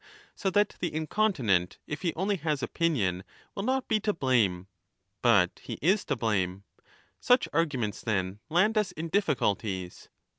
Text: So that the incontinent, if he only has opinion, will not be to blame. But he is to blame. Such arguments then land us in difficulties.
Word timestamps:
So 0.33 0.49
that 0.49 0.77
the 0.79 0.91
incontinent, 0.91 1.77
if 1.85 2.01
he 2.01 2.11
only 2.15 2.37
has 2.37 2.63
opinion, 2.63 3.23
will 3.53 3.61
not 3.61 3.87
be 3.87 3.99
to 3.99 4.13
blame. 4.13 4.65
But 5.21 5.61
he 5.61 5.73
is 5.79 6.03
to 6.05 6.15
blame. 6.15 6.63
Such 7.19 7.47
arguments 7.53 8.01
then 8.01 8.39
land 8.49 8.79
us 8.79 8.91
in 8.93 9.09
difficulties. 9.09 10.09